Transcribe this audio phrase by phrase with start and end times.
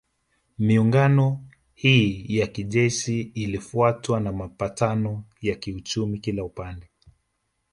[0.59, 1.43] Miungano
[1.73, 6.89] hii ya kijeshi ilifuatwa na mapatano ya kiuchumi kila upande